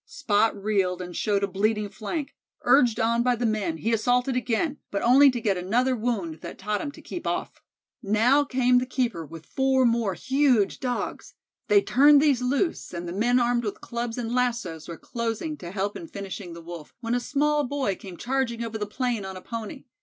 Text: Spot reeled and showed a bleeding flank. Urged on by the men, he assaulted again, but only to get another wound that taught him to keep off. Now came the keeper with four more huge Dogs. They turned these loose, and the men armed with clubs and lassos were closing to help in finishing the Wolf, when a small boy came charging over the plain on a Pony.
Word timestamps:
Spot 0.07 0.57
reeled 0.63 0.99
and 0.99 1.15
showed 1.15 1.43
a 1.43 1.47
bleeding 1.47 1.87
flank. 1.87 2.33
Urged 2.63 2.99
on 2.99 3.21
by 3.21 3.35
the 3.35 3.45
men, 3.45 3.77
he 3.77 3.93
assaulted 3.93 4.35
again, 4.35 4.79
but 4.89 5.03
only 5.03 5.29
to 5.29 5.39
get 5.39 5.57
another 5.57 5.95
wound 5.95 6.41
that 6.41 6.57
taught 6.57 6.81
him 6.81 6.91
to 6.93 7.03
keep 7.03 7.27
off. 7.27 7.61
Now 8.01 8.43
came 8.43 8.79
the 8.79 8.87
keeper 8.87 9.23
with 9.23 9.45
four 9.45 9.85
more 9.85 10.15
huge 10.15 10.79
Dogs. 10.79 11.35
They 11.67 11.83
turned 11.83 12.19
these 12.19 12.41
loose, 12.41 12.95
and 12.95 13.07
the 13.07 13.13
men 13.13 13.39
armed 13.39 13.63
with 13.63 13.79
clubs 13.79 14.17
and 14.17 14.33
lassos 14.33 14.87
were 14.87 14.97
closing 14.97 15.55
to 15.57 15.69
help 15.69 15.95
in 15.95 16.07
finishing 16.07 16.53
the 16.53 16.63
Wolf, 16.63 16.95
when 17.01 17.13
a 17.13 17.19
small 17.19 17.63
boy 17.63 17.95
came 17.95 18.17
charging 18.17 18.63
over 18.63 18.79
the 18.79 18.87
plain 18.87 19.23
on 19.23 19.37
a 19.37 19.41
Pony. 19.41 19.83